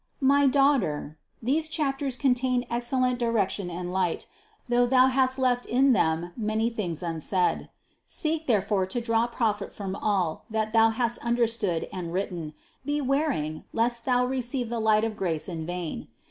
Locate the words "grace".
15.15-15.47